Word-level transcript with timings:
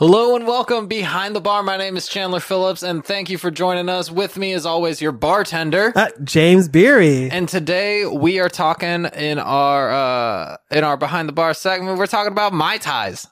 Hello 0.00 0.34
and 0.34 0.46
welcome 0.46 0.86
behind 0.86 1.36
the 1.36 1.42
bar. 1.42 1.62
My 1.62 1.76
name 1.76 1.94
is 1.94 2.08
Chandler 2.08 2.40
Phillips, 2.40 2.82
and 2.82 3.04
thank 3.04 3.28
you 3.28 3.36
for 3.36 3.50
joining 3.50 3.90
us. 3.90 4.10
With 4.10 4.38
me, 4.38 4.54
as 4.54 4.64
always, 4.64 5.02
your 5.02 5.12
bartender. 5.12 5.92
Uh, 5.94 6.08
James 6.24 6.70
Beery. 6.70 7.30
And 7.30 7.46
today 7.46 8.06
we 8.06 8.40
are 8.40 8.48
talking 8.48 9.04
in 9.04 9.38
our 9.38 9.90
uh 9.90 10.56
in 10.70 10.84
our 10.84 10.96
behind 10.96 11.28
the 11.28 11.34
bar 11.34 11.52
segment. 11.52 11.98
We're 11.98 12.06
talking 12.06 12.32
about 12.32 12.54
mai 12.54 12.78
tais. 12.78 13.26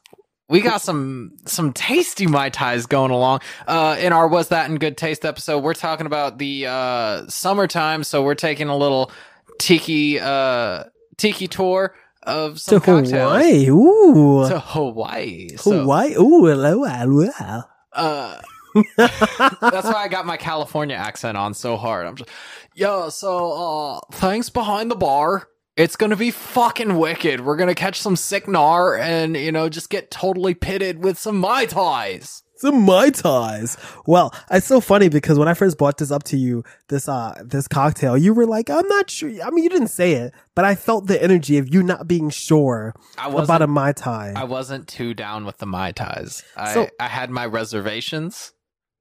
We 0.50 0.60
got 0.60 0.82
some 0.82 1.38
some 1.46 1.72
tasty 1.72 2.26
mai 2.26 2.50
tais 2.50 2.85
going 2.85 3.12
along. 3.12 3.41
Uh, 3.66 3.96
in 3.98 4.12
our 4.12 4.29
was 4.29 4.48
that 4.48 4.69
in 4.69 4.77
good 4.77 4.98
taste 4.98 5.25
episode, 5.25 5.61
we're 5.61 5.73
talking 5.73 6.05
about 6.05 6.37
the 6.37 6.66
uh 6.66 7.27
summertime. 7.29 8.05
So 8.05 8.23
we're 8.23 8.35
taking 8.35 8.69
a 8.69 8.77
little 8.77 9.11
tiki 9.59 10.21
uh 10.21 10.85
tiki 11.16 11.48
tour 11.48 11.95
of 12.29 12.60
some 12.60 12.80
to 12.80 12.84
cocktails 12.84 13.10
Hawaii. 13.10 13.68
Ooh. 13.68 14.48
to 14.48 14.61
Hawaii. 14.61 15.48
So, 15.56 15.80
Hawaii. 15.80 16.14
Ooh, 16.14 16.44
hello, 16.44 16.84
hello. 16.84 17.62
Uh, 17.93 18.40
that's 18.96 19.86
why 19.86 20.04
I 20.04 20.08
got 20.08 20.26
my 20.26 20.36
California 20.36 20.94
accent 20.94 21.36
on 21.36 21.54
so 21.54 21.76
hard. 21.76 22.06
I'm 22.06 22.17
just, 22.17 22.30
yo, 22.75 23.08
so, 23.08 23.53
uh, 23.53 24.00
thanks 24.12 24.50
behind 24.50 24.90
the 24.90 24.96
bar. 24.96 25.48
It's 25.76 25.96
gonna 25.96 26.17
be 26.17 26.30
fucking 26.32 26.98
wicked. 26.98 27.40
We're 27.40 27.56
gonna 27.56 27.75
catch 27.75 28.00
some 28.00 28.17
sick 28.17 28.46
gnar 28.46 29.00
and, 29.00 29.36
you 29.36 29.53
know, 29.53 29.68
just 29.68 29.90
get 29.90 30.11
totally 30.11 30.54
pitted 30.54 31.03
with 31.03 31.18
some 31.18 31.39
Mai 31.39 31.67
Tais. 31.67 32.42
Some 32.58 32.83
Mai 32.83 33.11
Tais. 33.11 33.77
Well, 34.06 34.34
it's 34.50 34.67
so 34.67 34.80
funny 34.80 35.08
because 35.08 35.39
when 35.39 35.48
I 35.48 35.55
first 35.55 35.78
brought 35.78 35.98
this 35.98 36.11
up 36.11 36.25
to 36.25 36.36
you, 36.36 36.64
this, 36.89 37.08
uh, 37.08 37.41
this 37.44 37.69
cocktail, 37.69 38.17
you 38.19 38.34
were 38.34 38.47
like, 38.47 38.69
I'm 38.69 38.86
not 38.89 39.08
sure. 39.11 39.31
I 39.42 39.50
mean, 39.50 39.62
you 39.64 39.70
didn't 39.70 39.89
say 39.89 40.12
it, 40.14 40.33
but 40.56 40.64
I 40.64 40.75
felt 40.75 41.06
the 41.06 41.22
energy 41.22 41.58
of 41.58 41.72
you 41.72 41.83
not 41.83 42.08
being 42.08 42.31
sure 42.31 42.94
I 43.17 43.28
about 43.31 43.62
a 43.62 43.67
Mai 43.69 43.92
Tai. 43.92 44.34
I 44.36 44.44
wasn't 44.44 44.89
too 44.89 45.14
down 45.14 45.44
with 45.44 45.58
the 45.58 45.67
Mai 45.67 45.92
Tais. 45.92 46.42
I, 46.56 46.75
So- 46.75 46.89
I 46.98 47.06
had 47.08 47.31
my 47.31 47.47
reservations, 47.47 48.53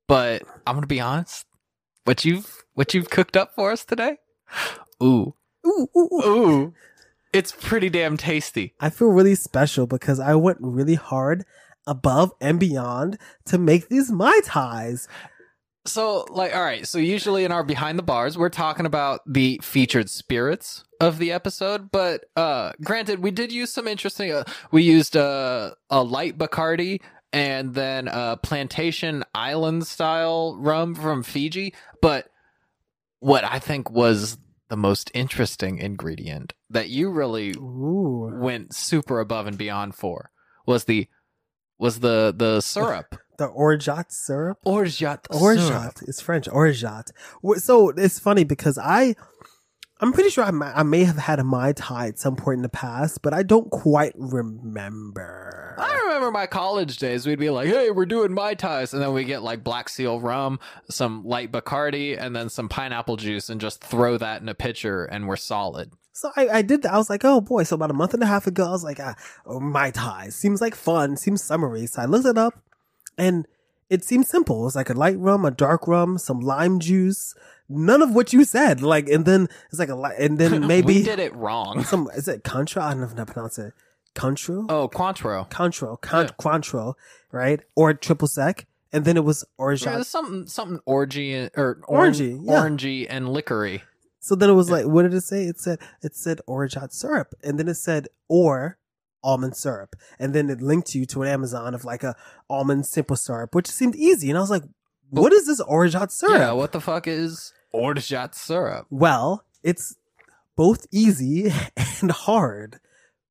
but 0.08 0.44
I'm 0.66 0.75
gonna 0.75 0.88
be 0.88 0.99
honest. 1.02 1.45
What 2.03 2.23
you've, 2.25 2.63
what 2.73 2.94
you've 2.94 3.09
cooked 3.09 3.35
up 3.35 3.55
for 3.55 3.72
us 3.72 3.83
today? 3.83 4.17
Ooh, 5.03 5.33
ooh, 5.66 5.88
ooh. 5.97 6.09
Ooh. 6.25 6.73
It's 7.33 7.52
pretty 7.52 7.89
damn 7.89 8.16
tasty. 8.17 8.73
I 8.80 8.89
feel 8.89 9.09
really 9.09 9.35
special 9.35 9.85
because 9.85 10.19
I 10.19 10.35
went 10.35 10.59
really 10.61 10.95
hard 10.95 11.44
above 11.88 12.31
and 12.39 12.59
beyond 12.59 13.17
to 13.45 13.57
make 13.57 13.89
these 13.89 14.11
Mai 14.11 14.39
Tais. 14.43 15.07
So, 15.85 16.25
like, 16.29 16.53
all 16.53 16.63
right. 16.63 16.85
So, 16.85 16.97
usually 16.97 17.45
in 17.45 17.52
our 17.52 17.63
behind 17.63 17.97
the 17.97 18.03
bars, 18.03 18.38
we're 18.38 18.49
talking 18.49 18.85
about 18.85 19.21
the 19.25 19.59
featured 19.63 20.09
spirits 20.09 20.83
of 20.99 21.17
the 21.17 21.31
episode. 21.31 21.89
But, 21.91 22.25
uh, 22.35 22.73
granted, 22.83 23.19
we 23.19 23.31
did 23.31 23.52
use 23.53 23.71
some 23.71 23.88
interesting. 23.88 24.31
Uh, 24.31 24.44
we 24.71 24.83
used 24.83 25.16
uh, 25.16 25.71
a 25.89 26.03
light 26.03 26.38
Bacardi 26.38 27.02
and 27.31 27.73
then 27.73 28.09
a 28.09 28.38
plantation 28.41 29.23
island 29.33 29.88
style 29.88 30.57
rum 30.59 30.94
from 30.94 31.23
Fiji. 31.23 31.73
But 32.01 32.27
what 33.19 33.44
I 33.44 33.59
think 33.59 33.89
was 33.89 34.38
the 34.69 34.77
most 34.77 35.09
interesting 35.13 35.77
ingredient 35.77 36.53
that 36.69 36.89
you 36.89 37.09
really 37.09 37.51
Ooh. 37.51 38.29
went 38.33 38.75
super 38.75 39.19
above 39.19 39.47
and 39.47 39.57
beyond 39.57 39.95
for 39.95 40.31
was 40.66 40.83
the 40.85 41.07
was 41.78 42.00
the 42.00 42.33
the 42.36 42.61
syrup. 42.61 43.16
The 43.38 43.45
orgeat 43.45 44.11
syrup. 44.11 44.58
Orgeat. 44.66 45.28
syrup. 45.31 45.42
Orgeat. 45.44 46.02
It's 46.08 46.19
French. 46.19 46.47
Orgeat. 46.47 47.11
So 47.58 47.89
it's 47.89 48.17
funny 48.17 48.44
because 48.44 48.80
I, 48.80 49.14
I'm 50.02 50.11
pretty 50.11 50.31
sure 50.31 50.44
I, 50.44 50.50
ma- 50.50 50.73
I 50.75 50.81
may 50.81 51.03
have 51.03 51.17
had 51.17 51.38
a 51.38 51.44
Mai 51.44 51.73
Tai 51.73 52.08
at 52.08 52.17
some 52.17 52.36
point 52.36 52.58
in 52.58 52.61
the 52.64 52.69
past, 52.69 53.22
but 53.22 53.36
I 53.36 53.44
don't 53.44 53.69
quite 53.69 54.14
remember. 54.16 55.75
I 55.78 56.02
remember 56.06 56.31
my 56.31 56.47
college 56.47 56.97
days. 56.97 57.28
We'd 57.28 57.38
be 57.38 57.52
like, 57.52 57.67
"Hey, 57.67 57.91
we're 57.91 58.08
doing 58.08 58.34
mai 58.34 58.56
tais," 58.56 58.94
and 58.94 59.02
then 59.02 59.14
we 59.14 59.23
get 59.23 59.44
like 59.44 59.64
Black 59.64 59.89
Seal 59.89 60.19
rum, 60.19 60.59
some 60.89 61.23
light 61.23 61.52
Bacardi, 61.52 62.19
and 62.19 62.36
then 62.36 62.50
some 62.50 62.67
pineapple 62.67 63.17
juice, 63.17 63.50
and 63.50 63.62
just 63.62 63.84
throw 63.84 64.17
that 64.17 64.41
in 64.41 64.50
a 64.50 64.56
pitcher, 64.56 65.06
and 65.06 65.28
we're 65.28 65.36
solid. 65.36 65.91
So 66.17 66.31
I, 66.35 66.47
I 66.50 66.61
did 66.63 66.81
that. 66.81 66.94
I 66.94 66.97
was 66.97 67.11
like, 67.11 67.23
oh 67.23 67.41
boy. 67.41 67.61
So 67.61 67.75
about 67.75 67.91
a 67.91 67.94
month 67.94 68.16
and 68.16 68.23
a 68.23 68.25
half 68.25 68.47
ago, 68.47 68.66
I 68.66 68.72
was 68.72 68.83
like, 68.83 69.00
ah, 69.00 69.13
oh, 69.45 69.59
Mai 69.59 69.91
Tai 69.91 70.29
seems 70.29 70.61
like 70.61 70.73
fun, 70.73 71.16
seems 71.16 71.44
summery. 71.44 71.85
So 71.85 72.01
I 72.01 72.05
looked 72.05 72.25
it 72.25 72.39
up 72.39 72.59
and 73.19 73.47
it 73.91 74.03
seemed 74.03 74.25
simple. 74.25 74.61
It 74.61 74.63
was 74.63 74.75
like 74.75 74.89
a 74.89 74.95
light 74.95 75.19
rum, 75.19 75.45
a 75.45 75.51
dark 75.51 75.88
rum, 75.88 76.17
some 76.17 76.39
lime 76.39 76.79
juice, 76.79 77.35
none 77.69 78.01
of 78.01 78.16
what 78.16 78.33
you 78.33 78.45
said. 78.45 78.81
Like, 78.81 79.07
and 79.09 79.25
then 79.25 79.47
it's 79.69 79.77
like 79.77 79.89
a 79.89 79.95
light, 79.95 80.17
and 80.17 80.39
then 80.39 80.66
maybe 80.73 80.88
we 80.95 81.03
did 81.03 81.19
it 81.19 81.35
wrong. 81.35 81.83
some, 81.83 82.09
is 82.16 82.27
it 82.27 82.44
Contra? 82.44 82.83
I 82.83 82.89
don't 82.91 83.01
know 83.01 83.06
if 83.06 83.19
I 83.19 83.23
pronounce 83.31 83.59
it. 83.59 83.73
Contro? 84.16 84.66
Oh, 84.69 84.89
Cointreau. 84.89 85.47
Contro, 85.51 85.97
con- 85.97 86.25
Yeah. 86.25 86.31
Cointreau, 86.39 86.95
right? 87.31 87.61
Or 87.75 87.94
triple 87.94 88.27
sec. 88.27 88.66
And 88.91 89.06
then 89.06 89.17
it 89.17 89.23
was 89.23 89.45
orgeat. 89.59 89.94
There's 89.94 90.07
something, 90.07 90.47
something 90.47 90.79
orgy 90.85 91.35
or 91.56 91.79
oran- 91.88 92.13
Orangey, 92.13 92.39
yeah. 92.44 92.53
orangey 92.53 93.06
and 93.07 93.29
liquory. 93.29 93.83
So 94.27 94.35
then 94.35 94.49
it 94.49 94.53
was 94.55 94.69
like, 94.69 94.85
what 94.85 95.03
did 95.03 95.13
it 95.13 95.21
say? 95.21 95.45
It 95.45 95.57
said, 95.57 95.79
it 96.03 96.13
said 96.13 96.41
orgeat 96.47 96.91
syrup. 96.91 97.33
And 97.45 97.57
then 97.57 97.69
it 97.69 97.75
said, 97.75 98.09
or 98.27 98.77
almond 99.23 99.55
syrup. 99.55 99.95
And 100.19 100.35
then 100.35 100.49
it 100.49 100.61
linked 100.61 100.93
you 100.93 101.05
to 101.05 101.21
an 101.21 101.29
Amazon 101.29 101.73
of 101.73 101.85
like 101.85 102.03
a 102.03 102.13
almond 102.49 102.85
simple 102.85 103.15
syrup, 103.15 103.55
which 103.55 103.67
seemed 103.67 103.95
easy. 103.95 104.29
And 104.29 104.38
I 104.38 104.41
was 104.41 104.49
like, 104.49 104.63
what 105.09 105.31
is 105.31 105.45
this 105.45 105.61
orgeat 105.61 106.11
syrup? 106.11 106.39
Yeah, 106.39 106.51
what 106.51 106.73
the 106.73 106.81
fuck 106.81 107.07
is 107.07 107.53
orgeat 107.71 108.35
syrup? 108.35 108.85
Well, 108.89 109.45
it's 109.63 109.95
both 110.57 110.88
easy 110.91 111.53
and 112.01 112.11
hard. 112.11 112.81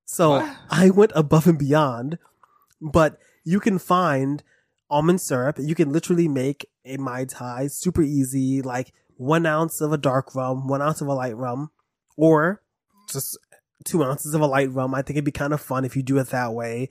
So 0.07 0.31
What? 0.31 0.57
I 0.71 0.89
went 0.89 1.13
above 1.15 1.47
and 1.47 1.59
beyond, 1.59 2.17
but 2.81 3.19
you 3.45 3.61
can 3.61 3.79
find 3.79 4.43
almond 4.89 5.21
syrup. 5.21 5.59
You 5.61 5.75
can 5.75 5.93
literally 5.93 6.27
make 6.27 6.65
a 6.87 6.97
Mai 6.97 7.27
Tai 7.27 7.67
super 7.67 8.01
easy, 8.01 8.63
like 8.63 8.95
one 9.17 9.47
ounce 9.47 9.81
of 9.81 9.93
a 9.93 9.99
dark 9.99 10.35
rum, 10.35 10.69
one 10.69 10.83
ounce 10.83 11.01
of 11.01 11.09
a 11.09 11.15
light 11.15 11.37
rum, 11.37 11.71
or 12.17 12.63
just 13.11 13.39
two 13.85 14.03
ounces 14.03 14.35
of 14.35 14.41
a 14.41 14.47
light 14.47 14.71
rum. 14.73 14.95
I 14.95 15.03
think 15.03 15.17
it'd 15.17 15.25
be 15.25 15.31
kind 15.33 15.53
of 15.53 15.61
fun 15.61 15.85
if 15.85 15.97
you 15.97 16.03
do 16.03 16.19
it 16.19 16.29
that 16.29 16.53
way 16.53 16.89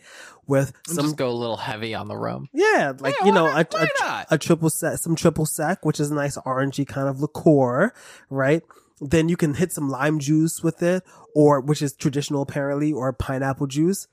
with 0.47 0.71
some, 0.87 1.05
just 1.05 1.17
go 1.17 1.29
a 1.29 1.31
little 1.31 1.57
heavy 1.57 1.93
on 1.93 2.07
the 2.07 2.15
rum. 2.15 2.47
yeah, 2.53 2.93
like, 2.99 3.15
Yeah, 3.19 3.25
you 3.27 3.31
know, 3.33 3.47
a, 3.47 3.65
a, 3.75 3.87
not? 3.99 4.27
a 4.31 4.37
triple 4.37 4.69
sec, 4.69 4.99
some 4.99 5.15
triple 5.15 5.45
sec, 5.45 5.85
which 5.85 5.99
is 5.99 6.11
a 6.11 6.15
nice 6.15 6.37
orangey 6.37 6.87
kind 6.87 7.07
of 7.09 7.19
liqueur, 7.19 7.91
right? 8.29 8.63
Then 9.01 9.27
you 9.27 9.35
can 9.35 9.55
hit 9.55 9.73
some 9.73 9.89
lime 9.89 10.19
juice 10.19 10.63
with 10.63 10.81
it, 10.81 11.03
or 11.35 11.59
which 11.59 11.81
is 11.81 11.93
traditional 11.93 12.41
apparently, 12.43 12.93
or 12.93 13.11
pineapple 13.11 13.67
juice. 13.67 14.07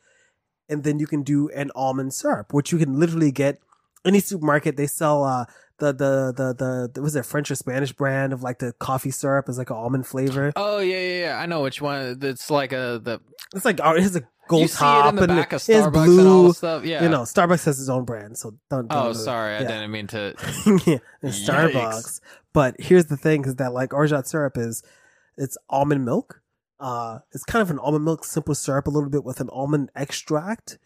And 0.68 0.82
then 0.82 0.98
you 0.98 1.06
can 1.06 1.22
do 1.22 1.48
an 1.50 1.70
almond 1.74 2.14
syrup, 2.14 2.52
which 2.52 2.72
you 2.72 2.78
can 2.78 2.98
literally 2.98 3.30
get 3.30 3.60
any 4.04 4.18
supermarket. 4.18 4.76
They 4.76 4.86
sell, 4.88 5.22
uh, 5.22 5.44
the, 5.78 5.92
the, 5.92 6.32
the, 6.36 6.54
the, 6.54 6.90
the 6.94 7.02
was 7.02 7.16
it 7.16 7.24
French 7.24 7.50
or 7.50 7.54
Spanish 7.54 7.92
brand 7.92 8.32
of 8.32 8.42
like 8.42 8.58
the 8.58 8.72
coffee 8.74 9.10
syrup 9.10 9.48
is 9.48 9.58
like 9.58 9.70
an 9.70 9.76
almond 9.76 10.06
flavor. 10.06 10.52
Oh 10.56 10.78
yeah, 10.78 10.98
yeah, 10.98 11.20
yeah. 11.20 11.38
I 11.38 11.46
know 11.46 11.62
which 11.62 11.80
one. 11.80 12.18
It's 12.22 12.50
like 12.50 12.72
a 12.72 13.00
the 13.02 13.20
It's 13.54 13.64
like, 13.64 13.80
oh, 13.82 13.94
it 13.94 14.02
has 14.02 14.16
a 14.16 14.22
gold 14.48 14.62
you 14.62 14.68
see 14.68 14.78
top 14.78 15.06
it 15.06 15.08
in 15.08 15.16
the 15.16 15.22
and 15.22 15.28
back 15.30 15.52
of 15.52 15.60
Starbucks 15.60 15.92
blue. 15.92 16.18
and 16.18 16.28
all 16.28 16.48
the 16.48 16.54
stuff. 16.54 16.84
Yeah. 16.84 17.02
You 17.02 17.08
know, 17.08 17.22
Starbucks 17.22 17.64
has 17.64 17.80
its 17.80 17.88
own 17.88 18.04
brand, 18.04 18.38
so 18.38 18.54
don't. 18.70 18.88
don't 18.88 19.06
Oh, 19.08 19.12
sorry, 19.12 19.56
I 19.56 19.60
didn't 19.60 19.90
mean 19.90 20.06
to. 20.08 20.34
yeah, 20.86 20.98
Starbucks. 21.24 22.20
But 22.52 22.76
here's 22.78 23.06
the 23.06 23.16
thing: 23.16 23.44
is 23.44 23.56
that 23.56 23.72
like 23.72 23.92
orgeat 23.92 24.26
syrup 24.26 24.58
is 24.58 24.82
it's 25.36 25.56
almond 25.70 26.04
milk. 26.04 26.40
Uh, 26.78 27.20
it's 27.32 27.44
kind 27.44 27.62
of 27.62 27.70
an 27.70 27.78
almond 27.78 28.04
milk 28.04 28.24
simple 28.24 28.54
syrup, 28.54 28.86
a 28.86 28.90
little 28.90 29.10
bit 29.10 29.24
with 29.24 29.40
an 29.40 29.48
almond 29.50 29.90
extract, 29.94 30.78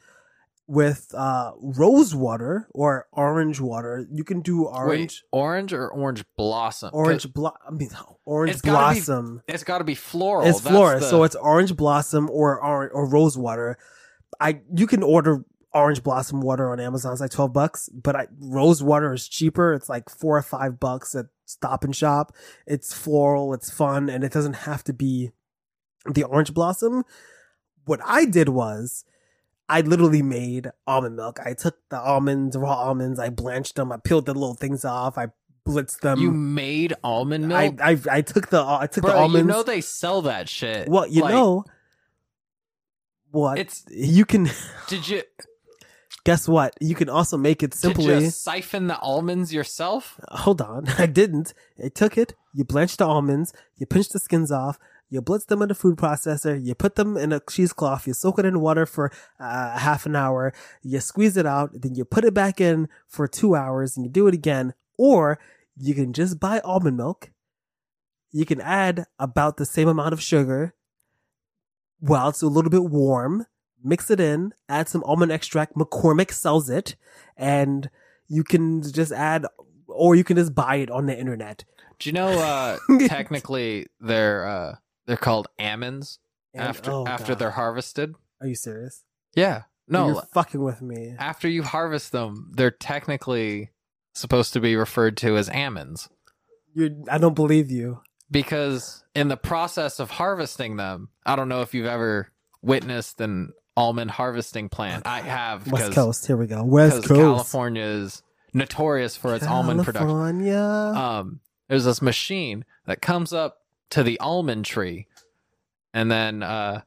with 0.69 1.15
uh 1.15 1.53
rose 1.61 2.15
water 2.15 2.69
or 2.73 3.07
orange 3.13 3.61
water. 3.61 4.07
You 4.11 4.25
can 4.25 4.41
do 4.41 4.65
Wait, 4.65 4.73
orange, 4.73 5.25
orange 5.31 5.73
or 5.73 5.89
orange 5.89 6.25
blossom, 6.37 6.91
orange 6.93 7.33
blo- 7.33 7.55
I 7.67 7.71
mean, 7.71 7.91
orange 8.25 8.53
It's 8.55 8.63
gotta 8.63 8.95
be 8.95 9.01
blossom. 9.01 9.43
It's 9.47 9.65
got 9.65 9.79
to 9.79 9.85
be 9.85 9.95
floral. 9.95 10.47
it's 10.47 10.61
floral, 10.61 11.01
the- 11.01 11.07
so 11.07 11.23
it's 11.23 11.37
orange 11.37 11.77
blossom 11.77 12.29
or 12.31 12.63
orange 12.63 12.93
or 12.95 13.09
rose 13.09 13.39
water. 13.39 13.79
I 14.41 14.61
you 14.75 14.87
can 14.87 15.03
order 15.03 15.45
orange 15.73 16.03
blossom 16.03 16.41
water 16.41 16.71
on 16.71 16.81
Amazon. 16.81 17.13
It's 17.13 17.21
like 17.21 17.31
twelve 17.31 17.53
bucks, 17.53 17.89
but 17.93 18.17
I, 18.17 18.27
rose 18.41 18.83
water 18.83 19.13
is 19.13 19.29
cheaper. 19.29 19.73
It's 19.73 19.89
like 19.89 20.09
four 20.09 20.37
or 20.37 20.43
five 20.43 20.81
bucks 20.81 21.15
at 21.15 21.27
Stop 21.45 21.85
and 21.85 21.95
Shop. 21.95 22.35
It's 22.67 22.93
floral, 22.93 23.55
it's 23.55 23.71
fun, 23.71 24.09
and 24.09 24.25
it 24.25 24.33
doesn't 24.33 24.55
have 24.55 24.83
to 24.85 24.93
be 24.93 25.31
the 26.11 26.25
orange 26.25 26.53
blossom. 26.53 27.05
What 27.85 28.01
I 28.05 28.25
did 28.25 28.49
was. 28.49 29.05
I 29.69 29.81
literally 29.81 30.23
made 30.23 30.71
almond 30.87 31.17
milk. 31.17 31.41
I 31.45 31.53
took 31.55 31.77
the 31.91 31.99
almonds, 32.01 32.57
raw 32.57 32.75
almonds, 32.75 33.19
I 33.19 33.31
blanched 33.31 33.75
them, 33.77 33.91
I 33.93 33.97
peeled 33.97 34.27
the 34.27 34.35
little 34.35 34.55
things 34.55 34.85
off, 34.85 35.19
I 35.19 35.29
blitzed 35.67 36.01
them. 36.01 36.21
you 36.21 36.31
made 36.31 36.95
almond 37.03 37.49
milk. 37.49 37.81
I 37.83 37.99
I 38.11 38.21
took 38.23 38.49
the 38.51 38.63
I 38.63 38.87
took 38.87 39.03
Bro, 39.03 39.13
the 39.13 39.19
almonds. 39.19 39.39
you 39.49 39.53
know 39.53 39.63
they 39.65 39.81
sell 39.81 40.23
that 40.23 40.49
shit. 40.49 40.89
Well, 40.89 41.07
you 41.09 41.23
Like, 41.23 41.33
know 41.35 41.65
what? 43.31 43.59
it's. 43.59 43.85
you 43.91 44.25
can 44.25 44.49
Did 44.89 45.09
you? 45.09 45.23
guess 46.25 46.49
what? 46.49 46.75
You 46.81 46.95
can 46.95 47.09
also 47.09 47.37
make 47.37 47.63
it 47.63 47.73
Did 47.73 47.79
simply. 47.79 48.07
you 48.25 48.31
siphon 48.31 48.87
the 48.87 48.99
almonds 48.99 49.53
yourself? 49.53 50.19
Hold 50.29 50.61
on, 50.61 50.87
I 50.99 51.07
didn't. 51.07 51.55
I 51.85 51.89
took 51.89 52.17
it. 52.17 52.35
You 52.55 52.65
blanched 52.65 52.99
the 52.99 53.07
almonds. 53.07 53.53
You 53.77 53.87
pinched 53.87 54.13
the 54.13 54.19
skins 54.21 54.51
off. 54.53 54.79
You 55.09 55.21
blitz 55.21 55.45
them 55.45 55.63
in 55.63 55.71
a 55.71 55.75
food 55.75 55.97
processor, 55.97 56.63
you 56.63 56.75
put 56.75 56.97
them 56.97 57.17
in 57.17 57.33
a 57.33 57.41
cheesecloth, 57.41 58.07
you 58.07 58.15
soak 58.15 58.39
it 58.39 58.45
in 58.45 58.61
water 58.61 58.87
for 58.87 59.13
uh, 59.39 59.79
half 59.79 60.07
an 60.07 60.17
hour, 60.17 60.53
you 60.83 61.01
squeeze 61.01 61.37
it 61.37 61.47
out, 61.47 61.71
then 61.73 61.95
you 61.95 62.05
put 62.05 62.25
it 62.25 62.35
back 62.35 62.61
in 62.61 62.89
for 63.07 63.29
two 63.29 63.55
hours 63.55 63.97
and 63.97 64.05
you 64.05 64.11
do 64.11 64.27
it 64.27 64.35
again. 64.35 64.75
Or 64.99 65.39
you 65.77 65.95
can 65.95 66.13
just 66.13 66.41
buy 66.41 66.61
almond 66.61 66.97
milk. 66.97 67.31
You 68.33 68.45
can 68.45 68.61
add 68.61 69.07
about 69.19 69.57
the 69.57 69.67
same 69.67 69.89
amount 69.89 70.13
of 70.13 70.23
sugar 70.23 70.75
while 72.01 72.29
it's 72.29 72.43
a 72.43 72.49
little 72.49 72.71
bit 72.71 72.85
warm, 72.85 73.47
mix 73.83 74.11
it 74.11 74.21
in, 74.21 74.53
add 74.69 74.89
some 74.89 75.05
almond 75.05 75.31
extract. 75.31 75.75
McCormick 75.77 76.33
sells 76.33 76.69
it 76.69 76.97
and 77.37 77.91
you 78.27 78.43
can 78.43 78.83
just 78.83 79.13
add, 79.13 79.47
or 79.87 80.17
you 80.17 80.25
can 80.25 80.37
just 80.37 80.55
buy 80.55 80.77
it 80.77 80.91
on 80.91 81.07
the 81.07 81.17
internet. 81.17 81.65
Do 81.99 82.09
you 82.09 82.13
know? 82.13 82.29
Uh, 82.29 82.79
technically, 83.07 83.87
they're 84.01 84.47
uh, 84.47 84.77
they're 85.07 85.17
called 85.17 85.49
almonds 85.59 86.19
And- 86.55 86.63
after 86.65 86.91
oh, 86.93 87.07
after 87.07 87.33
God. 87.33 87.39
they're 87.39 87.51
harvested. 87.53 88.15
Are 88.41 88.47
you 88.47 88.55
serious? 88.55 89.03
Yeah. 89.35 89.63
No. 89.89 90.07
You're 90.09 90.23
fucking 90.35 90.63
with 90.63 90.83
me. 90.83 91.15
after 91.19 91.49
you 91.49 91.63
harvest 91.63 92.13
them, 92.13 92.51
they're 92.55 92.71
technically 92.73 93.71
supposed 94.15 94.53
to 94.55 94.61
be 94.61 94.75
referred 94.77 95.17
to 95.19 95.37
as 95.37 95.49
almonds 95.49 96.09
You're, 96.75 96.91
I 97.11 97.19
don't 97.19 97.35
believe 97.35 97.71
you. 97.71 98.01
because 98.31 99.05
in 99.15 99.29
the 99.29 99.37
process 99.37 100.01
of 100.01 100.11
harvesting 100.11 100.77
them, 100.77 101.11
I 101.25 101.37
don't 101.37 101.49
know 101.49 101.63
if 101.63 101.73
you've 101.75 101.87
ever 101.87 102.33
witnessed 102.63 103.21
an 103.21 103.53
almond 103.77 104.11
harvesting 104.13 104.69
plant. 104.71 105.07
I 105.07 105.21
have 105.21 105.71
West 105.71 105.93
Coast. 105.93 106.27
Here 106.27 106.37
we 106.37 106.47
go. 106.47 106.65
West 106.65 107.07
Coast. 107.07 107.21
California 107.21 107.85
is 107.85 108.23
notorious 108.55 109.17
for 109.17 109.35
its 109.35 109.47
almond 109.47 109.85
production. 109.85 110.09
California. 110.09 110.59
um 110.59 111.41
there's 111.69 111.85
this 111.85 112.01
machine 112.01 112.65
that 112.87 113.03
comes 113.03 113.33
up 113.35 113.59
to 113.91 114.03
the 114.03 114.19
almond 114.21 114.65
tree 114.65 115.07
and 115.95 116.11
then 116.11 116.43
uh 116.43 116.83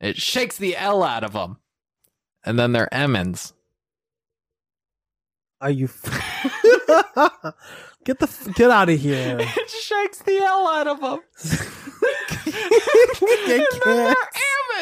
it 0.00 0.16
shakes 0.16 0.56
the 0.56 0.76
L 0.76 1.02
out 1.02 1.24
of 1.24 1.32
them 1.32 1.58
and 2.44 2.58
then 2.58 2.72
they're 2.72 2.92
emmons. 2.92 3.52
Are 5.60 5.70
you? 5.70 5.88
get 8.04 8.18
the 8.18 8.22
f- 8.22 8.54
get 8.54 8.70
out 8.70 8.88
of 8.88 8.98
here. 8.98 9.36
it 9.40 9.70
shakes 9.70 10.20
the 10.20 10.38
L 10.38 10.66
out 10.66 10.86
of 10.86 11.00
them. 11.00 11.20
I 13.22 13.64
can't. 13.84 14.16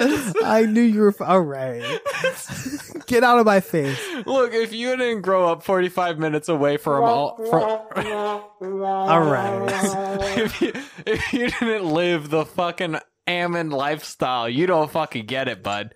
emmons. 0.00 0.35
I 0.45 0.67
knew 0.67 0.83
you 0.83 1.00
were. 1.00 1.15
All 1.21 1.41
right. 1.41 1.83
Get 3.09 3.25
out 3.25 3.39
of 3.39 3.47
my 3.47 3.61
face. 3.61 3.99
Look, 4.27 4.53
if 4.53 4.73
you 4.73 4.95
didn't 4.97 5.23
grow 5.23 5.49
up 5.51 5.63
45 5.63 6.19
minutes 6.19 6.49
away 6.49 6.77
from 6.77 7.05
all 7.05 7.37
from 7.49 7.63
All 8.85 9.23
right. 9.23 9.67
if 10.39 10.61
you 10.61 10.73
if 11.07 11.33
you 11.33 11.49
didn't 11.49 11.87
live 11.87 12.29
the 12.29 12.45
fucking 12.45 12.99
almond 13.27 13.73
lifestyle, 13.73 14.49
you 14.49 14.67
don't 14.67 14.91
fucking 14.91 15.27
get 15.27 15.49
it, 15.49 15.63
bud. 15.63 15.95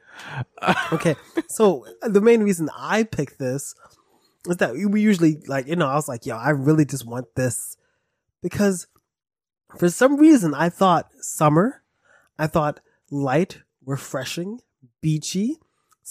Okay. 0.93 1.17
So 1.49 1.87
the 2.03 2.20
main 2.20 2.43
reason 2.43 2.70
I 2.76 3.03
picked 3.05 3.38
this 3.38 3.75
is 4.47 4.56
that 4.59 4.75
we 4.75 5.00
usually 5.00 5.43
like 5.47 5.67
you 5.67 5.76
know 5.76 5.88
I 5.88 5.94
was 5.94 6.09
like 6.09 6.26
yo 6.26 6.37
I 6.37 6.50
really 6.50 6.85
just 6.85 7.06
want 7.06 7.26
this 7.35 7.76
because 8.43 8.87
for 9.79 9.88
some 9.88 10.17
reason 10.17 10.55
I 10.55 10.69
thought 10.69 11.11
summer, 11.20 11.82
I 12.38 12.47
thought 12.47 12.81
light, 13.11 13.59
refreshing, 13.85 14.61
beachy. 15.00 15.59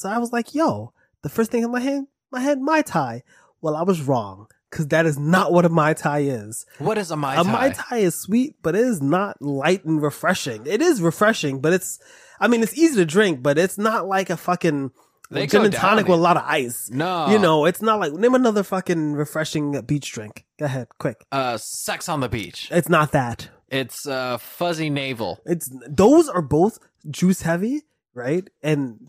So 0.02 0.10
I 0.10 0.18
was 0.18 0.32
like 0.34 0.54
yo 0.54 0.94
the 1.22 1.30
first 1.30 1.52
thing 1.52 1.64
in 1.64 1.72
my 1.72 1.80
head 1.80 2.04
my 2.32 2.40
head 2.40 2.60
mai 2.60 2.82
tai. 2.82 3.24
Well 3.62 3.76
I 3.76 3.84
was 3.84 4.02
wrong 4.02 4.48
because 4.70 4.88
that 4.88 5.06
is 5.06 5.20
not 5.20 5.52
what 5.52 5.66
a 5.66 5.70
mai 5.70 5.94
tai 5.94 6.20
is. 6.20 6.66
What 6.80 6.98
is 6.98 7.12
a 7.12 7.16
mai 7.18 7.36
Tai? 7.36 7.42
A 7.42 7.44
mai 7.44 7.70
tai 7.70 7.98
is 7.98 8.16
sweet, 8.16 8.56
but 8.64 8.74
it 8.76 8.82
is 8.82 9.02
not 9.02 9.42
light 9.42 9.84
and 9.86 10.02
refreshing. 10.02 10.66
It 10.66 10.82
is 10.82 11.02
refreshing, 11.02 11.60
but 11.60 11.74
it's, 11.74 12.00
I 12.40 12.48
mean, 12.48 12.64
it's 12.64 12.78
easy 12.78 12.96
to 12.96 13.06
drink, 13.06 13.44
but 13.44 13.58
it's 13.58 13.78
not 13.78 14.08
like 14.08 14.30
a 14.30 14.38
fucking 14.38 14.92
They 15.30 15.46
gin 15.46 15.66
and 15.66 15.74
tonic 15.74 16.08
with 16.08 16.18
a 16.18 16.22
lot 16.22 16.38
of 16.38 16.44
ice. 16.46 16.90
No. 16.90 17.28
You 17.30 17.38
know, 17.38 17.66
it's 17.66 17.82
not 17.82 18.00
like, 18.00 18.14
name 18.14 18.34
another 18.34 18.64
fucking 18.64 19.14
refreshing 19.14 19.80
beach 19.82 20.12
drink. 20.14 20.46
Go 20.58 20.66
ahead, 20.66 20.88
quick. 20.98 21.26
uh 21.32 21.58
sex 21.58 22.08
on 22.08 22.22
the 22.22 22.30
beach. 22.30 22.70
It's 22.72 22.90
not 22.90 23.12
that. 23.12 23.50
It's 23.70 24.08
uh 24.08 24.38
fuzzy 24.38 24.90
navel. 24.90 25.42
It's, 25.46 25.70
those 25.88 26.30
are 26.30 26.42
both 26.42 26.80
juice 27.10 27.42
heavy, 27.42 27.84
right? 28.14 28.50
And 28.64 29.00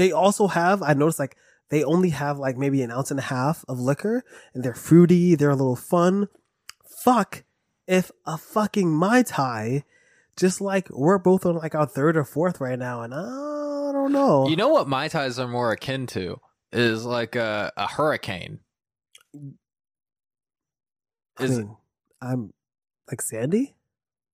they 0.00 0.12
also 0.12 0.46
have, 0.46 0.82
I 0.82 0.94
noticed 0.94 1.18
like, 1.18 1.36
they 1.68 1.84
only 1.84 2.08
have 2.10 2.38
like 2.38 2.56
maybe 2.56 2.80
an 2.82 2.90
ounce 2.90 3.10
and 3.10 3.20
a 3.20 3.24
half 3.24 3.64
of 3.68 3.78
liquor 3.78 4.24
and 4.54 4.64
they're 4.64 4.74
fruity, 4.74 5.34
they're 5.34 5.50
a 5.50 5.54
little 5.54 5.76
fun. 5.76 6.28
Fuck 7.04 7.44
if 7.86 8.10
a 8.26 8.38
fucking 8.38 8.88
Mai 8.90 9.22
Tai, 9.22 9.84
just 10.36 10.60
like 10.60 10.88
we're 10.90 11.18
both 11.18 11.44
on 11.44 11.56
like 11.56 11.74
our 11.74 11.86
third 11.86 12.16
or 12.16 12.24
fourth 12.24 12.60
right 12.60 12.78
now, 12.78 13.02
and 13.02 13.12
I 13.12 13.90
don't 13.92 14.12
know. 14.12 14.48
You 14.48 14.56
know 14.56 14.68
what 14.68 14.88
mai 14.88 15.08
tais 15.08 15.38
are 15.38 15.48
more 15.48 15.72
akin 15.72 16.06
to 16.08 16.40
is 16.72 17.04
like 17.04 17.36
a, 17.36 17.72
a 17.76 17.86
hurricane. 17.86 18.60
I 21.36 21.44
Is 21.44 21.58
mean, 21.58 21.76
I'm 22.22 22.52
like 23.10 23.20
Sandy? 23.20 23.74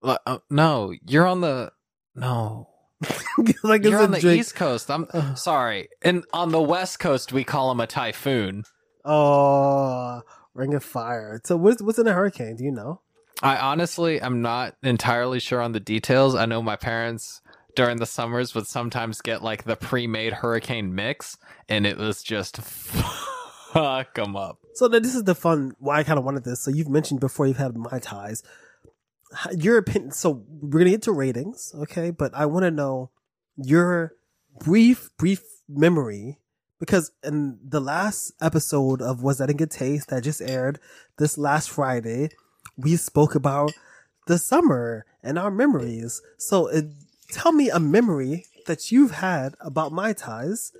uh, 0.03 0.39
no, 0.51 0.93
you're 1.07 1.27
on 1.27 1.41
the 1.41 1.73
no. 2.15 2.69
like 3.63 3.85
You're 3.85 4.01
on 4.01 4.11
the 4.11 4.21
drink. 4.21 4.41
East 4.41 4.55
Coast. 4.55 4.91
I'm 4.91 5.07
sorry. 5.37 5.89
And 6.03 6.25
on 6.33 6.51
the 6.51 6.63
West 6.63 6.99
Coast, 6.99 7.33
we 7.33 7.45
call 7.45 7.69
them 7.69 7.81
a 7.81 7.87
typhoon. 7.87 8.65
Oh, 9.05 10.23
ring 10.55 10.75
of 10.75 10.83
fire. 10.83 11.41
So 11.45 11.57
what's, 11.57 11.83
what's 11.83 11.99
in 11.99 12.07
a 12.07 12.13
hurricane? 12.13 12.57
Do 12.57 12.65
you 12.65 12.73
know? 12.73 13.01
I 13.43 13.59
honestly, 13.59 14.21
I'm 14.23 14.41
not 14.41 14.77
entirely 14.83 15.41
sure 15.41 15.61
on 15.61 15.73
the 15.73 15.81
details. 15.81 16.35
I 16.35 16.47
know 16.47 16.63
my 16.63 16.77
parents 16.77 17.43
during 17.75 17.99
the 17.99 18.07
summers 18.07 18.55
would 18.55 18.67
sometimes 18.67 19.21
get 19.21 19.43
like 19.43 19.65
the 19.65 19.77
pre-made 19.77 20.33
hurricane 20.33 20.95
mix, 20.95 21.37
and 21.69 21.87
it 21.87 21.99
was 21.99 22.23
just 22.23 22.57
fuck 23.73 24.15
them 24.15 24.35
up. 24.35 24.59
So 24.75 24.89
this 24.89 25.15
is 25.15 25.25
the 25.25 25.35
fun 25.35 25.75
why 25.79 25.99
I 25.99 26.03
kind 26.03 26.19
of 26.19 26.25
wanted 26.25 26.45
this. 26.45 26.61
So 26.61 26.71
you've 26.71 26.89
mentioned 26.89 27.21
before 27.21 27.47
you've 27.47 27.59
had 27.59 27.77
my 27.77 27.99
ties. 27.99 28.43
Your 29.53 29.79
opinion. 29.79 30.13
So 30.13 30.45
we're 30.49 30.81
gonna 30.81 30.91
get 30.91 31.03
to 31.03 31.13
ratings, 31.13 31.73
okay? 31.75 32.11
But 32.11 32.35
I 32.35 32.47
want 32.47 32.65
to 32.65 32.71
know 32.71 33.11
your 33.57 34.15
brief, 34.59 35.11
brief 35.19 35.43
memory 35.69 36.39
because 36.79 37.11
in 37.25 37.59
the 37.63 37.81
last 37.81 38.33
episode 38.41 39.01
of 39.01 39.23
Was 39.23 39.39
That 39.39 39.51
in 39.51 39.57
Good 39.57 39.71
Taste 39.71 40.11
that 40.11 40.23
just 40.23 40.43
aired 40.43 40.79
this 41.19 41.39
last 41.39 41.71
Friday, 41.71 42.29
we 42.77 42.97
spoke 42.97 43.35
about 43.35 43.73
the 44.27 44.39
summer 44.39 45.07
and 45.23 45.39
our 45.39 45.51
memories. 45.51 46.23
So 46.37 46.71
uh, 46.71 46.83
tell 47.31 47.53
me 47.53 47.71
a 47.71 47.81
memory 47.81 48.45
that 48.67 48.93
you've 48.93 49.13
had 49.13 49.55
about 49.61 49.93
my 49.93 50.13
ties, 50.13 50.73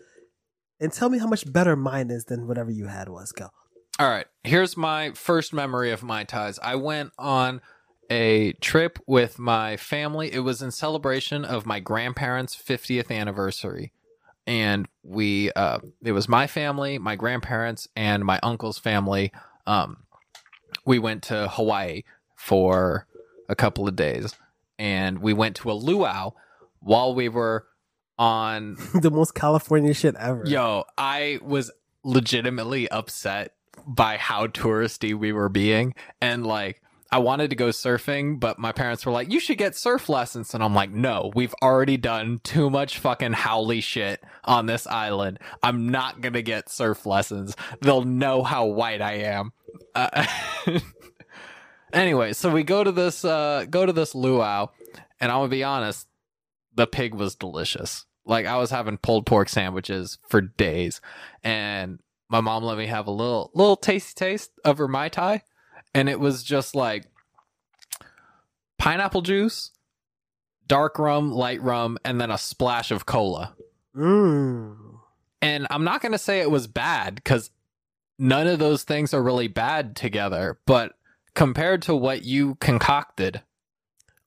and 0.81 0.93
tell 0.93 1.09
me 1.09 1.19
how 1.19 1.27
much 1.27 1.51
better 1.51 1.77
mine 1.77 2.11
is 2.11 2.25
than 2.27 2.47
whatever 2.47 2.71
you 2.71 2.87
had 2.87 3.09
was. 3.09 3.33
Go. 3.33 3.51
All 3.99 4.09
right, 4.09 4.27
here's 4.45 4.77
my 4.77 5.13
first 5.13 5.55
memory 5.55 5.91
of 5.91 6.03
my 6.03 6.25
ties. 6.25 6.59
I 6.63 6.75
went 6.75 7.13
on 7.19 7.63
a 8.11 8.53
trip 8.55 8.99
with 9.07 9.39
my 9.39 9.77
family. 9.77 10.33
It 10.33 10.41
was 10.41 10.63
in 10.63 10.71
celebration 10.71 11.45
of 11.45 11.67
my 11.67 11.81
grandparents' 11.81 12.55
50th 12.55 13.11
anniversary. 13.11 13.93
And 14.47 14.87
we 15.03 15.51
uh 15.53 15.81
it 16.03 16.13
was 16.13 16.29
my 16.29 16.47
family, 16.47 16.99
my 16.99 17.17
grandparents 17.17 17.89
and 17.97 18.25
my 18.25 18.39
uncle's 18.43 18.79
family. 18.79 19.33
Um 19.67 20.05
we 20.85 20.99
went 20.99 21.25
to 21.25 21.49
Hawaii 21.49 22.03
for 22.37 23.07
a 23.49 23.57
couple 23.57 23.89
of 23.89 23.97
days 23.97 24.37
and 24.79 25.19
we 25.19 25.33
went 25.33 25.57
to 25.57 25.71
a 25.71 25.75
luau 25.75 26.31
while 26.81 27.15
we 27.15 27.29
were 27.29 27.67
on 28.19 28.77
the 28.95 29.11
most 29.11 29.35
California 29.35 29.95
shit 29.95 30.15
ever. 30.17 30.45
Yo, 30.47 30.85
I 30.97 31.41
was 31.43 31.71
legitimately 32.05 32.89
upset 32.89 33.55
by 33.87 34.17
how 34.17 34.47
touristy 34.47 35.15
we 35.15 35.33
were 35.33 35.49
being. 35.49 35.95
And 36.21 36.47
like, 36.47 36.81
I 37.13 37.19
wanted 37.19 37.51
to 37.51 37.57
go 37.57 37.69
surfing, 37.69 38.41
but 38.41 38.59
my 38.59 38.73
parents 38.73 39.07
were 39.07 39.13
like, 39.13 39.31
you 39.31 39.39
should 39.39 39.59
get 39.59 39.77
surf 39.77 40.09
lessons. 40.09 40.55
And 40.55 40.63
I'm 40.63 40.75
like, 40.75 40.91
no, 40.91 41.31
we've 41.35 41.55
already 41.63 41.97
done 41.97 42.41
too 42.43 42.69
much 42.69 42.99
fucking 42.99 43.33
howly 43.33 43.81
shit 43.81 44.23
on 44.45 44.67
this 44.67 44.87
island. 44.87 45.39
I'm 45.63 45.89
not 45.89 46.21
going 46.21 46.33
to 46.33 46.43
get 46.43 46.69
surf 46.69 47.07
lessons. 47.07 47.57
They'll 47.81 48.05
know 48.05 48.43
how 48.43 48.67
white 48.67 49.01
I 49.01 49.13
am. 49.19 49.53
Uh, 49.95 50.27
anyway, 51.93 52.33
so 52.33 52.51
we 52.51 52.65
go 52.65 52.83
to 52.83 52.93
this, 52.93 53.25
uh, 53.25 53.67
go 53.71 53.87
to 53.87 53.93
this 53.93 54.15
luau 54.15 54.69
and 55.21 55.31
I'm 55.31 55.39
gonna 55.39 55.49
be 55.49 55.65
honest, 55.65 56.07
the 56.75 56.87
pig 56.87 57.15
was 57.15 57.35
delicious. 57.35 58.07
Like 58.25 58.47
I 58.47 58.57
was 58.57 58.71
having 58.71 58.99
pulled 58.99 59.27
pork 59.27 59.49
sandwiches 59.49 60.19
for 60.29 60.41
days, 60.41 61.01
and 61.43 62.01
my 62.29 62.41
mom 62.41 62.65
let 62.65 62.79
me 62.79 62.87
have 62.87 63.07
a 63.07 63.13
little 63.13 63.51
little 63.55 63.77
tasty 63.77 64.13
taste 64.15 64.51
of 64.65 64.79
her 64.79 64.89
mai 64.89 65.09
tai, 65.09 65.43
and 65.97 66.11
it 66.11 66.21
was 66.21 66.45
just 66.45 66.75
like 66.75 67.07
pineapple 68.79 69.23
juice, 69.23 69.71
dark 70.67 70.99
rum, 70.99 71.33
light 71.33 71.63
rum, 71.63 71.97
and 72.05 72.21
then 72.21 72.31
a 72.31 72.37
splash 72.37 72.91
of 72.91 73.07
cola. 73.07 73.57
Mm. 73.97 74.77
And 75.41 75.67
I'm 75.71 75.85
not 75.85 76.03
gonna 76.03 76.19
say 76.19 76.41
it 76.41 76.51
was 76.51 76.67
bad 76.67 77.15
because 77.15 77.51
none 78.19 78.47
of 78.47 78.59
those 78.59 78.85
things 78.85 79.15
are 79.15 79.23
really 79.23 79.49
bad 79.49 79.97
together, 79.97 80.59
but 80.67 80.93
compared 81.35 81.81
to 81.83 81.97
what 81.97 82.25
you 82.25 82.57
concocted, 82.57 83.41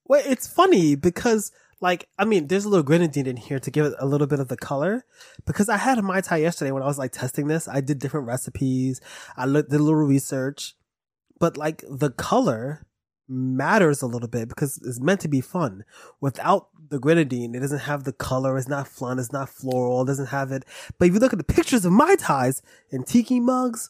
Well, 0.06 0.24
it's 0.26 0.48
funny 0.48 0.96
because, 0.96 1.52
like, 1.82 2.10
I 2.18 2.26
mean, 2.26 2.48
there's 2.48 2.66
a 2.66 2.70
little 2.70 2.84
grenadine 2.84 3.28
in 3.28 3.38
here 3.38 3.60
to 3.60 3.70
give 3.70 3.86
it 3.86 3.94
a 4.00 4.08
little 4.08 4.26
bit 4.26 4.40
of 4.40 4.48
the 4.48 4.58
color. 4.58 5.06
Because 5.46 5.70
I 5.70 5.78
had 5.78 6.00
a 6.00 6.02
Mai 6.02 6.22
Tai 6.22 6.38
yesterday 6.38 6.72
when 6.72 6.82
I 6.82 6.88
was 6.88 6.98
like 6.98 7.12
testing 7.12 7.48
this. 7.48 7.68
I 7.68 7.80
did 7.82 8.00
different 8.00 8.26
recipes. 8.26 9.02
I 9.38 9.46
looked, 9.46 9.70
did 9.70 9.80
a 9.80 9.84
little 9.84 10.00
research. 10.00 10.76
But 11.40 11.58
like 11.58 11.84
the 11.90 12.12
color 12.12 12.86
matters 13.28 14.02
a 14.02 14.08
little 14.08 14.28
bit 14.28 14.50
because 14.50 14.80
it's 14.84 15.00
meant 15.00 15.22
to 15.22 15.28
be 15.28 15.42
fun. 15.42 15.86
Without 16.20 16.70
the 16.90 17.00
grenadine, 17.00 17.54
it 17.56 17.60
doesn't 17.60 17.80
have 17.80 18.04
the 18.04 18.12
color. 18.14 18.58
It's 18.58 18.68
not 18.68 18.88
fun. 18.88 19.20
It's 19.20 19.32
not 19.32 19.50
floral. 19.50 20.02
It 20.02 20.08
doesn't 20.08 20.28
have 20.28 20.52
it. 20.52 20.66
But 20.98 21.08
if 21.08 21.14
you 21.14 21.20
look 21.20 21.34
at 21.34 21.38
the 21.38 21.44
pictures 21.44 21.86
of 21.86 21.92
my 21.92 22.16
ties 22.16 22.62
in 22.90 23.04
tiki 23.04 23.40
mugs 23.40 23.90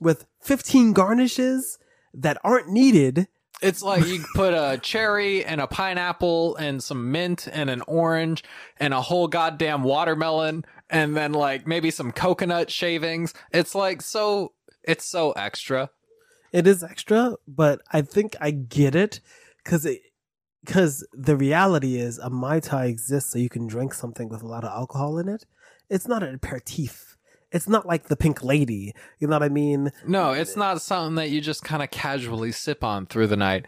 with 0.00 0.26
15 0.42 0.92
garnishes 0.92 1.78
that 2.12 2.38
aren't 2.44 2.68
needed, 2.68 3.26
It's 3.62 3.82
like 3.82 4.06
you 4.06 4.22
put 4.34 4.52
a 4.52 4.78
cherry 4.78 5.44
and 5.44 5.60
a 5.60 5.66
pineapple 5.66 6.56
and 6.56 6.82
some 6.82 7.10
mint 7.10 7.48
and 7.50 7.70
an 7.70 7.82
orange 7.86 8.44
and 8.78 8.92
a 8.92 9.00
whole 9.00 9.28
goddamn 9.28 9.82
watermelon 9.82 10.64
and 10.90 11.16
then 11.16 11.32
like 11.32 11.66
maybe 11.66 11.90
some 11.90 12.12
coconut 12.12 12.70
shavings. 12.70 13.32
It's 13.50 13.74
like 13.74 14.02
so 14.02 14.52
it's 14.82 15.06
so 15.06 15.32
extra. 15.32 15.88
It 16.54 16.68
is 16.68 16.84
extra, 16.84 17.34
but 17.48 17.80
I 17.92 18.02
think 18.02 18.36
I 18.40 18.52
get 18.52 18.94
it 18.94 19.18
because 19.58 19.84
it 19.84 20.00
because 20.64 21.04
the 21.12 21.36
reality 21.36 21.96
is 21.96 22.18
a 22.18 22.30
mai 22.30 22.60
tai 22.60 22.86
exists 22.86 23.32
so 23.32 23.40
you 23.40 23.48
can 23.48 23.66
drink 23.66 23.92
something 23.92 24.28
with 24.28 24.40
a 24.40 24.46
lot 24.46 24.62
of 24.62 24.70
alcohol 24.70 25.18
in 25.18 25.28
it. 25.28 25.46
It's 25.90 26.06
not 26.06 26.22
an 26.22 26.32
aperitif. 26.32 27.16
It's 27.50 27.68
not 27.68 27.86
like 27.86 28.04
the 28.04 28.14
Pink 28.16 28.44
Lady. 28.44 28.94
You 29.18 29.26
know 29.26 29.34
what 29.34 29.42
I 29.42 29.48
mean? 29.48 29.90
No, 30.06 30.30
it's 30.30 30.56
not 30.56 30.80
something 30.80 31.16
that 31.16 31.30
you 31.30 31.40
just 31.40 31.64
kind 31.64 31.82
of 31.82 31.90
casually 31.90 32.52
sip 32.52 32.84
on 32.84 33.06
through 33.06 33.26
the 33.26 33.36
night. 33.36 33.66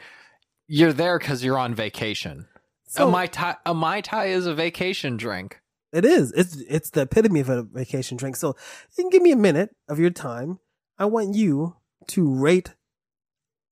You're 0.68 0.92
there 0.92 1.18
because 1.18 1.42
you're 1.42 1.58
on 1.58 1.74
vacation. 1.74 2.46
So 2.86 3.08
a 3.08 3.10
mai 3.10 3.26
tai, 3.26 3.56
a 3.66 3.74
mai 3.74 4.00
tai 4.00 4.26
is 4.26 4.46
a 4.46 4.54
vacation 4.54 5.16
drink. 5.16 5.60
it 5.92 6.04
is. 6.04 6.30
It's 6.36 6.56
it's 6.68 6.90
the 6.90 7.00
epitome 7.02 7.40
of 7.40 7.48
a 7.48 7.64
vacation 7.64 8.16
drink. 8.16 8.36
So 8.36 8.54
you 8.96 9.02
can 9.02 9.10
give 9.10 9.22
me 9.22 9.32
a 9.32 9.36
minute 9.36 9.74
of 9.88 9.98
your 9.98 10.10
time. 10.10 10.60
I 10.98 11.06
want 11.06 11.34
you 11.34 11.74
to 12.08 12.28
rate 12.32 12.74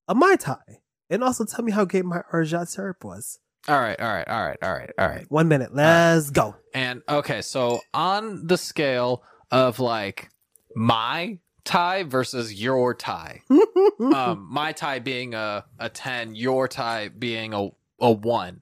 a 0.09 0.15
mai 0.15 0.37
tai 0.37 0.81
and 1.11 1.23
also 1.25 1.45
tell 1.45 1.65
me 1.65 1.73
how 1.73 1.85
great 1.85 2.05
my 2.05 2.21
orgeat 2.33 2.69
syrup 2.69 3.05
was. 3.05 3.39
All 3.67 3.81
right, 3.81 3.99
all 3.99 4.13
right, 4.13 4.29
all 4.29 4.43
right, 4.47 4.59
all 4.63 4.73
right, 4.73 4.91
all 4.99 5.09
right. 5.09 5.25
One 5.31 5.49
minute. 5.49 5.75
Let's 5.75 6.31
go. 6.31 6.55
And 6.75 7.03
okay, 7.09 7.41
so 7.41 7.81
on 7.95 8.47
the 8.47 8.59
scale 8.59 9.23
of 9.51 9.79
like 9.81 10.29
my 10.77 11.39
tie 11.65 12.03
versus 12.03 12.53
your 12.61 12.93
tie, 12.95 13.41
um, 14.01 14.47
my 14.51 14.73
tie 14.73 14.99
being 14.99 15.33
a, 15.35 15.65
a 15.79 15.89
10, 15.89 16.35
your 16.35 16.69
tie 16.69 17.09
being 17.09 17.55
a, 17.55 17.69
a 18.01 18.13
1, 18.13 18.61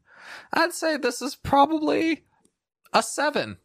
I'd 0.52 0.72
say 0.72 0.96
this 0.98 1.20
is 1.20 1.34
probably 1.34 2.22
a 2.92 3.02
7. 3.02 3.56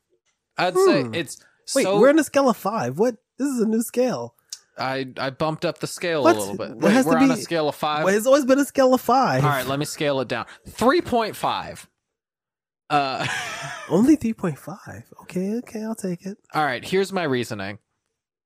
I'd 0.58 0.74
Hmm. 0.76 0.86
say 1.14 1.20
it's 1.20 1.38
Wait, 1.76 1.84
so. 1.84 2.00
we're 2.00 2.10
on 2.10 2.18
a 2.18 2.24
scale 2.24 2.50
of 2.50 2.58
five. 2.58 2.98
What? 2.98 3.18
This 3.38 3.48
is 3.50 3.60
a 3.62 3.68
new 3.68 3.84
scale. 3.84 4.34
I, 4.79 5.07
I 5.17 5.29
bumped 5.31 5.65
up 5.65 5.79
the 5.79 5.88
scale 5.88 6.24
What? 6.24 6.36
a 6.36 6.39
little 6.39 6.57
bit. 6.57 6.72
It 6.72 6.77
Wait, 6.77 7.05
we're 7.05 7.17
on 7.17 7.31
a 7.31 7.38
scale 7.38 7.69
of 7.69 7.75
5. 7.75 8.05
Well, 8.05 8.15
it's 8.15 8.27
always 8.27 8.46
been 8.46 8.60
a 8.60 8.65
scale 8.65 8.93
of 8.93 9.01
five. 9.01 9.43
All 9.43 9.50
right, 9.50 9.65
let 9.65 9.79
me 9.79 9.86
scale 9.86 10.19
it 10.22 10.27
down. 10.27 10.46
3.5. 10.69 11.88
Uh, 12.89 13.27
Only 13.89 14.17
3.5. 14.17 15.03
Okay, 15.24 15.55
okay, 15.55 15.84
I'll 15.84 15.96
take 15.96 16.25
it. 16.25 16.38
All 16.53 16.63
right, 16.63 16.84
here's 16.86 17.12
my 17.12 17.24
reasoning. 17.24 17.79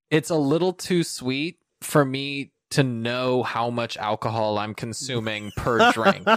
It's 0.09 0.29
a 0.29 0.35
little 0.35 0.73
too 0.73 1.03
sweet 1.03 1.57
for 1.81 2.03
me 2.05 2.51
to 2.71 2.83
know 2.83 3.43
how 3.43 3.69
much 3.69 3.97
alcohol 3.97 4.57
I'm 4.57 4.73
consuming 4.73 5.51
per 5.57 5.91
drink. 5.93 6.27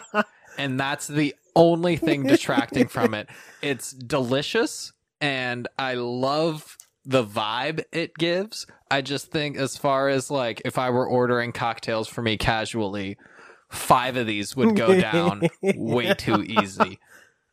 And 0.59 0.79
that's 0.79 1.07
the 1.07 1.35
only 1.57 1.97
thing 1.97 2.25
detracting 2.25 2.89
from 2.89 3.15
it. 3.15 3.29
It's 3.63 3.93
delicious 3.93 4.93
and 5.23 5.69
I 5.79 5.95
love 5.95 6.77
the 7.05 7.25
vibe 7.25 7.85
it 7.93 8.15
gives. 8.17 8.67
I 8.91 9.03
just 9.03 9.31
think 9.31 9.57
as 9.57 9.77
far 9.77 10.09
as 10.09 10.31
like 10.31 10.63
if 10.65 10.79
I 10.79 10.91
were 10.91 11.07
ordering 11.07 11.53
cocktails 11.53 12.09
for 12.09 12.23
me 12.23 12.37
casually, 12.37 13.17
five 13.69 14.17
of 14.17 14.27
these 14.27 14.57
would 14.57 14.77
go 14.77 14.99
down 14.99 15.43
way 15.63 16.15
too 16.15 16.43
easy. 16.43 16.99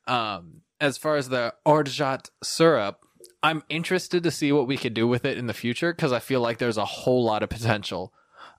Um, 0.08 0.62
as 0.80 0.98
far 0.98 1.18
as 1.18 1.30
the 1.30 1.54
orgeat 1.66 2.30
syrup, 2.42 3.00
I'm 3.44 3.64
interested 3.70 4.24
to 4.24 4.32
see 4.32 4.52
what 4.52 4.68
we 4.68 4.78
could 4.78 4.94
do 4.94 5.08
with 5.08 5.26
it 5.26 5.38
in 5.38 5.48
the 5.48 5.54
future 5.54 5.94
because 5.94 6.12
I 6.12 6.20
feel 6.20 6.42
like 6.42 6.58
there's 6.58 6.78
a 6.78 6.86
whole 6.86 7.24
lot 7.24 7.44
of 7.44 7.50
potential. 7.50 8.14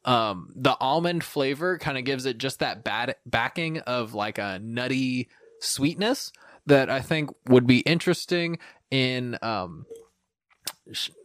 Um, 0.05 0.53
the 0.57 0.77
almond 0.81 1.23
flavor 1.23 1.79
kind 1.79 1.97
of 1.97 2.05
gives 2.05 2.27
it 2.27 2.39
just 2.39 2.59
that 2.59 2.83
bad 2.83 3.17
backing 3.25 3.79
of 3.81 4.15
like 4.15 4.39
a 4.39 4.59
nutty 4.61 5.29
sweetness 5.61 6.33
that 6.67 6.91
I 6.91 7.01
think 7.01 7.31
would 7.49 7.67
be 7.67 7.81
interesting 7.81 8.59
in 8.91 9.39
um 9.43 9.87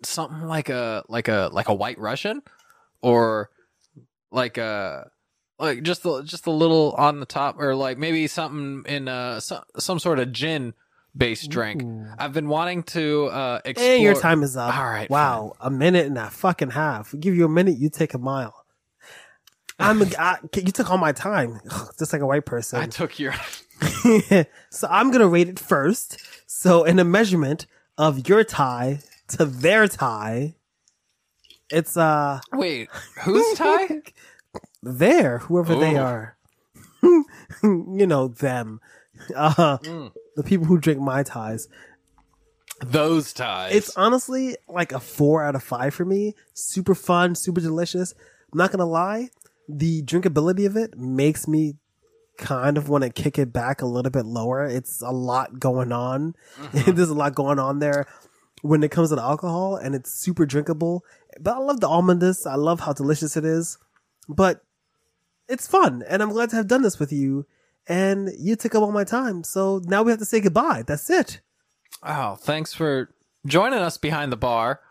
something 0.03 0.43
like 0.43 0.69
a 0.69 1.03
like 1.07 1.27
a 1.27 1.49
like 1.51 1.67
a 1.67 1.73
white 1.73 1.99
Russian 1.99 2.41
or 3.01 3.49
like 4.31 4.57
a 4.57 5.09
like 5.59 5.83
just 5.83 6.05
a, 6.05 6.21
just 6.23 6.45
a 6.47 6.51
little 6.51 6.93
on 6.97 7.19
the 7.19 7.25
top 7.25 7.59
or 7.59 7.75
like 7.75 7.97
maybe 7.97 8.27
something 8.27 8.83
in 8.87 9.07
uh 9.07 9.39
some, 9.39 9.63
some 9.77 9.99
sort 9.99 10.19
of 10.19 10.31
gin 10.31 10.73
based 11.15 11.49
drink. 11.49 11.83
Ooh. 11.83 12.05
I've 12.17 12.33
been 12.33 12.47
wanting 12.47 12.83
to 12.83 13.27
uh 13.27 13.61
explore 13.65 13.89
Hey, 13.89 14.01
your 14.01 14.19
time 14.19 14.43
is 14.43 14.55
up. 14.55 14.77
All 14.77 14.85
right, 14.85 15.09
Wow, 15.09 15.53
a 15.59 15.69
minute 15.69 16.05
and 16.05 16.17
a 16.17 16.29
fucking 16.29 16.71
half. 16.71 17.13
We 17.13 17.19
give 17.19 17.35
you 17.35 17.45
a 17.45 17.49
minute, 17.49 17.77
you 17.77 17.89
take 17.89 18.13
a 18.13 18.19
mile. 18.19 18.53
I'm. 19.79 20.01
A, 20.01 20.05
I, 20.17 20.37
you 20.55 20.71
took 20.71 20.89
all 20.89 20.97
my 20.97 21.11
time, 21.11 21.59
just 21.99 22.11
like 22.11 22.21
a 22.21 22.25
white 22.25 22.45
person. 22.45 22.79
I 22.79 22.87
took 22.87 23.19
your 23.19 23.35
so 24.71 24.87
I'm 24.89 25.11
gonna 25.11 25.27
rate 25.27 25.49
it 25.49 25.59
first. 25.59 26.17
So 26.47 26.83
in 26.83 26.97
a 26.99 27.03
measurement 27.03 27.67
of 27.97 28.27
your 28.27 28.43
tie 28.43 28.99
to 29.29 29.45
their 29.45 29.87
tie, 29.87 30.55
it's 31.71 31.97
uh 31.97 32.39
Wait, 32.53 32.89
whose 33.23 33.57
tie? 33.57 34.01
there, 34.83 35.39
whoever 35.39 35.75
they 35.75 35.97
are. 35.97 36.37
you 37.63 38.05
know 38.07 38.27
them. 38.29 38.79
Uh, 39.35 39.77
Mm. 39.79 40.11
the 40.35 40.43
people 40.43 40.65
who 40.67 40.77
drink 40.77 40.99
my 40.99 41.23
ties. 41.23 41.67
Those 42.85 43.33
ties. 43.33 43.73
It's 43.73 43.97
honestly 43.97 44.55
like 44.67 44.91
a 44.91 44.99
four 44.99 45.43
out 45.43 45.55
of 45.55 45.63
five 45.63 45.93
for 45.95 46.05
me. 46.05 46.35
Super 46.53 46.93
fun, 46.93 47.33
super 47.35 47.59
delicious. 47.59 48.13
I'm 48.53 48.57
not 48.57 48.71
gonna 48.71 48.85
lie, 48.85 49.29
the 49.67 50.03
drinkability 50.03 50.65
of 50.67 50.77
it 50.77 50.97
makes 50.97 51.47
me 51.47 51.75
kind 52.37 52.77
of 52.77 52.87
want 52.87 53.03
to 53.03 53.09
kick 53.09 53.39
it 53.39 53.51
back 53.51 53.81
a 53.81 53.87
little 53.87 54.11
bit 54.11 54.25
lower. 54.25 54.63
It's 54.65 55.01
a 55.01 55.09
lot 55.11 55.59
going 55.59 55.91
on. 55.91 56.35
There's 56.71 57.09
a 57.09 57.15
lot 57.15 57.33
going 57.33 57.57
on 57.57 57.79
there 57.79 58.05
when 58.67 58.83
it 58.83 58.91
comes 58.91 59.09
to 59.09 59.21
alcohol, 59.21 59.75
and 59.75 59.95
it's 59.95 60.13
super 60.13 60.45
drinkable. 60.45 61.03
But 61.39 61.55
I 61.55 61.59
love 61.59 61.79
the 61.79 61.87
almondness. 61.87 62.45
I 62.45 62.55
love 62.55 62.81
how 62.81 62.93
delicious 62.93 63.37
it 63.37 63.45
is. 63.45 63.77
But 64.27 64.63
it's 65.47 65.67
fun, 65.67 66.03
and 66.07 66.21
I'm 66.21 66.31
glad 66.31 66.49
to 66.51 66.57
have 66.57 66.67
done 66.67 66.81
this 66.81 66.99
with 66.99 67.11
you. 67.11 67.45
And 67.87 68.29
you 68.37 68.57
took 68.57 68.75
up 68.75 68.83
all 68.83 68.91
my 68.91 69.05
time, 69.05 69.43
so 69.43 69.81
now 69.85 70.03
we 70.03 70.11
have 70.11 70.19
to 70.19 70.25
say 70.25 70.41
goodbye. 70.41 70.83
That's 70.85 71.09
it. 71.09 71.39
Oh, 72.03 72.35
thanks 72.35 72.73
for 72.73 73.09
joining 73.45 73.79
us 73.79 73.97
behind 73.97 74.31
the 74.31 74.37
bar. 74.37 74.81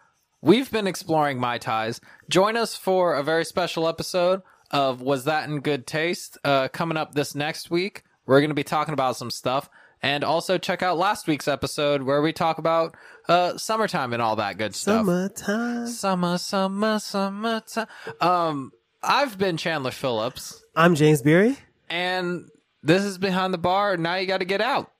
We've 0.40 0.70
been 0.70 0.86
exploring 0.86 1.38
Mai 1.38 1.58
Tais. 1.58 2.00
Join 2.30 2.56
us 2.56 2.74
for 2.74 3.14
a 3.14 3.22
very 3.22 3.44
special 3.44 3.86
episode 3.86 4.42
of 4.70 5.02
Was 5.02 5.24
That 5.24 5.48
in 5.48 5.60
Good 5.60 5.86
Taste? 5.86 6.38
Uh, 6.42 6.68
coming 6.68 6.96
up 6.96 7.14
this 7.14 7.34
next 7.34 7.70
week. 7.70 8.02
We're 8.24 8.40
going 8.40 8.50
to 8.50 8.54
be 8.54 8.64
talking 8.64 8.94
about 8.94 9.16
some 9.16 9.30
stuff. 9.30 9.68
And 10.06 10.22
also 10.22 10.56
check 10.56 10.84
out 10.84 10.98
last 10.98 11.26
week's 11.26 11.48
episode 11.48 12.02
where 12.02 12.22
we 12.22 12.32
talk 12.32 12.58
about 12.58 12.96
uh, 13.28 13.56
summertime 13.58 14.12
and 14.12 14.22
all 14.22 14.36
that 14.36 14.56
good 14.56 14.72
stuff. 14.72 15.04
Summertime. 15.04 15.88
Summer, 15.88 16.38
summer, 16.38 17.00
summertime. 17.00 17.88
Um, 18.20 18.70
I've 19.02 19.36
been 19.36 19.56
Chandler 19.56 19.90
Phillips, 19.90 20.62
I'm 20.76 20.94
James 20.94 21.22
Beery. 21.22 21.58
and 21.90 22.48
this 22.84 23.02
is 23.02 23.18
Behind 23.18 23.52
the 23.52 23.58
Bar. 23.58 23.96
Now 23.96 24.14
you 24.14 24.28
got 24.28 24.38
to 24.38 24.44
get 24.44 24.60
out. 24.60 24.92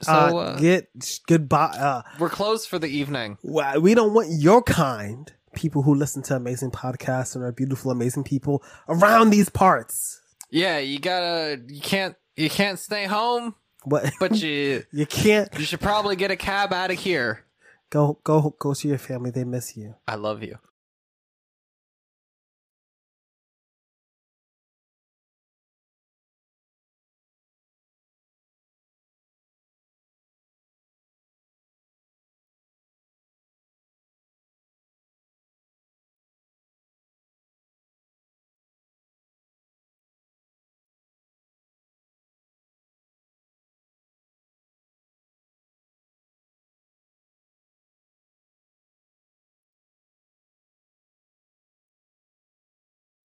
So 0.00 0.12
uh, 0.12 0.32
uh, 0.32 0.58
get 0.58 0.88
goodbye. 1.26 1.76
Uh, 1.78 2.00
we're 2.18 2.30
closed 2.30 2.66
for 2.66 2.78
the 2.78 2.88
evening. 2.88 3.36
we 3.42 3.94
don't 3.94 4.14
want 4.14 4.28
your 4.30 4.62
kind 4.62 5.30
people 5.54 5.82
who 5.82 5.94
listen 5.94 6.22
to 6.22 6.36
amazing 6.36 6.70
podcasts 6.70 7.34
and 7.34 7.44
are 7.44 7.52
beautiful, 7.52 7.90
amazing 7.90 8.24
people 8.24 8.62
around 8.88 9.28
these 9.28 9.50
parts. 9.50 10.22
Yeah, 10.50 10.78
you 10.78 11.00
gotta. 11.00 11.60
You 11.68 11.82
can't. 11.82 12.16
You 12.36 12.48
can't 12.50 12.78
stay 12.78 13.04
home, 13.04 13.54
What? 13.84 14.12
but 14.20 14.36
you. 14.42 14.84
you 14.92 15.06
can't 15.06 15.48
You 15.58 15.64
should 15.64 15.80
probably 15.80 16.16
get 16.16 16.30
a 16.30 16.36
cab 16.36 16.72
out 16.72 16.90
of 16.90 16.98
here. 16.98 17.44
go 17.90 18.18
go 18.24 18.54
go 18.58 18.72
see 18.72 18.88
your 18.88 18.98
family. 18.98 19.30
They 19.30 19.44
miss 19.44 19.76
you. 19.76 19.94
I 20.08 20.16
love 20.16 20.42
you. 20.42 20.58